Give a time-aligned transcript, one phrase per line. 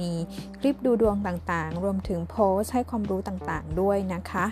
[0.00, 0.12] มี
[0.58, 4.46] คลิปดูดวงต่างๆ รวมถึงโพสให้ความรู้ต่างๆ ด้วยนะคะ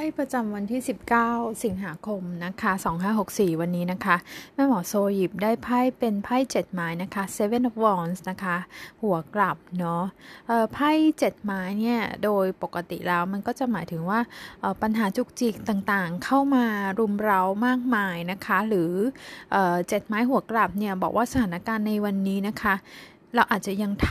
[0.00, 0.80] ไพ่ประจำวันที่
[1.20, 2.72] 19 สิงหาคมนะคะ
[3.16, 4.16] 2564 วันนี้นะคะ
[4.54, 8.56] แม่หมอโซหยิบได้ไพ่เป็นไพ่7ไม้นะคะ Seven of Wands นะคะ
[9.02, 10.04] หัวกลับเนาะ
[10.72, 14.20] ไพ่7ไม้เนี่ยโดยปกติแล้วมันก็จะหมายถึงว่า
[14.82, 16.64] ปัญหาจุกจิกต่างๆ เข้ามา
[16.98, 18.92] รุมเร้ามากมายนะคะ หรือ
[19.88, 22.74] เจ็ดไม้หัวกลับเนี่ยบอกว่าสถานการณ์ในวันนี้นะคะ
[23.34, 24.10] เราอาจจะยังท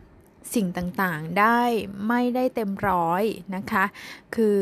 [0.00, 1.60] ำสิ่งต่างๆ ได้
[2.08, 3.22] ไม่ได้เต็มร้อย
[3.56, 3.84] นะคะ
[4.34, 4.60] คือ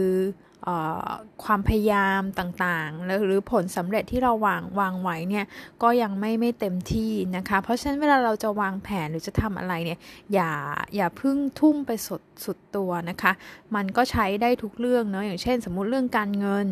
[1.44, 5.44] ความพยายามต่างๆ หรือผลสำเร็จที่เราวางวางไว้เนี่ย
[5.82, 9.98] ก็ยังไม่ไม่เต็มที่นะคะ เพราะฉะนั้นเวลาเราจะวางแผนหรือจะทำอะไรเนี่ย
[10.34, 10.50] อย่า
[10.96, 13.32] อย่าพึ่งทุ่มไปสุดสุดตัวนะคะ
[13.74, 16.66] มันก็ใช้ได้ทุกเรื่องเนาะอย่างเช่น สมมุติเรื่องการเงิน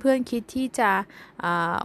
[0.00, 0.90] เพื่อนๆคิดที่จะ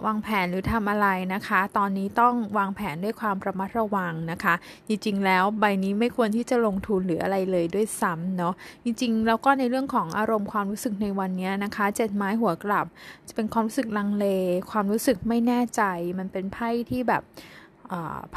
[0.05, 4.53] วางแผนหรือทำอะไรนะคะ ตอนนี้ต้องวางแผนด้วยความระมัดระวังนะคะ
[4.87, 12.85] จริงๆแล้วใบนี้ไม่ควรที่จะลงทุนหรืออะไรเลยด้วยซ้ำเนาะจริงๆ แล้วก็ในเรื่องของอารมณ์ความรู้สึกในวันนี้นะคะเจ็ดไม้หัวกลับ
[13.27, 14.25] จะเป็นความรู้สึกลังเล
[14.71, 15.83] ความรู้สึกไม่แน่ใจ
[16.19, 17.23] มันเป็นไพ่ที่แบบ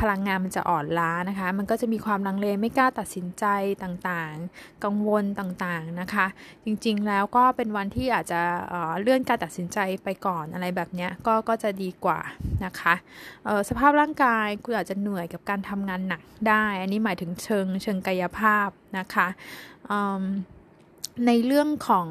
[0.01, 3.45] พลังงานมันจะอ่อนล้านะคะ มันก็จะมีความลังเลไม่กล้าตัดสินใจ
[3.83, 6.27] ต่างๆ กังวลต่างๆนะคะ
[6.65, 8.41] จริงๆแล้วก็เป็นวันที่อาจจะ
[9.01, 12.21] เลื่อนการตัดสินใจไปก่อนอะไรแบบนี้ก็ก็จะดีกว่า
[12.65, 12.95] นะคะ
[13.69, 19.27] สภาพร่างกายคุณอาจจะเหนื่อยกับการทำงานหนักได้ อันนี้หมายถึงเชิงเชิงกายภาพนะคะ
[21.27, 22.09] ในเรื่องของ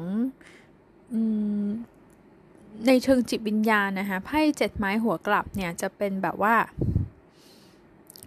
[2.86, 6.54] ในเชิงจิตวิญญาณนะคะไพ่เจ็ดไม้หัวกลับเนี่ยจะเป็นแบบว่า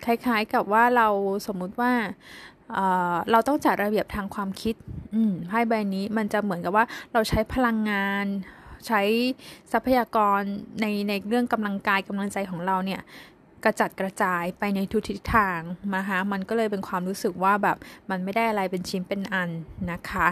[0.06, 1.08] คล้ายๆกับว่าเรา
[1.48, 1.92] สมมุติว่า
[2.74, 4.76] เเราต้องจัดระเบียบทางความคิด
[5.48, 8.26] ไพ่ใบนี้มันจะเหมือนกับว่าเราใช้พลังงาน
[8.88, 9.02] ใช้
[9.72, 10.40] ทรัพยากร
[10.82, 13.02] ในในเรื่องกำลังกายกำลังใจของเราเนี่ย
[13.66, 15.60] กระจัดกระจายไปในทุกทิศทาง
[15.96, 17.78] นะคะมันก็เลยเป็นความรู้สึกว่าแบบ
[18.10, 19.50] มันไม่ได้อะไรเป็นชิ้นเป็นอัน
[19.92, 20.28] นะคะ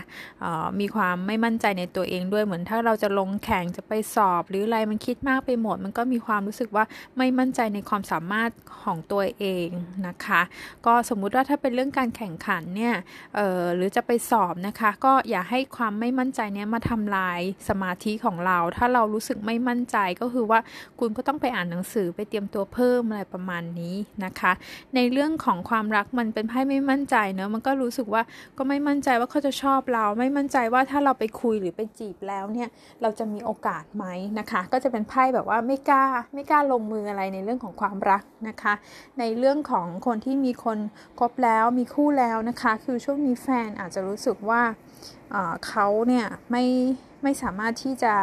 [0.79, 6.83] มีความไม่มั่นใจในตัวเองด้วยเหมือนถ้าเราจะลงแข่งจะไปสอบ หรืออะไรมันคิดมากไปหมด มันก็มีความรู้สึกว่า
[7.17, 8.51] ไม่มั่นใจในความสามารถ
[8.83, 9.67] ของตัวเอง
[10.07, 10.41] นะคะ
[10.85, 12.95] ก็สมมุติว่าถ้าเป็นเรื่องการแข่งขันเนี่ย
[13.75, 17.39] หรือจะไปสอบนะคะ ก็อย่าให้ความไม่มั่นใจเนี้ยมาทำลาย
[17.69, 20.59] สมาธิของเรา ถ้าเรารู้สึกไม่มั่นใจก็คือว่า
[20.99, 23.95] คุณก็ต้องไปอ่านหนังสือไปเตรียมตัวเพิ่มอะไรประมาณนี้
[24.25, 24.51] นะคะ
[24.95, 28.21] ในเรื่องของความรักมันเป็นไพ่ไม่มั่นใจเนอะมันก็รู้สึกว่า
[28.57, 32.69] ก็ไม่มั่นใจว่าเขาจะชอบเรา ไม่มั่นใจว่าถ้าเราไปคุยหรือไปจีบแล้วเนี่ย
[33.01, 34.05] เราจะมีโอกาสไหม
[34.39, 38.73] นะคะ ก็จะเป็นไพ่แบบว่าไม่กล้าไม่กล้าลงมืออะไรในเรื่องของความรักนะคะ
[39.19, 40.77] ในเรื่องของคนที่มีคน
[41.19, 44.61] คบแล้วมีคู่แล้วนะคะ คือช่วงนี้แฟนอาจจะรู้สึกว่า
[45.67, 46.65] เขาเนี่ยไม่
[47.23, 48.13] ไม่สามารถที่จะ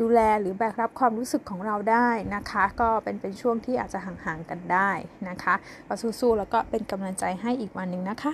[0.00, 4.90] ดูแลหรือแบกรับความรู้สึกของเราได้นะคะ ก็เป็นเป็นช่วงที่อาจจะห่างๆกันได้
[5.28, 5.54] นะคะ
[5.88, 8.32] ก็สู้ๆแล้วก็เป็นกำลังใจให้อีกวันหนึ่งนะคะ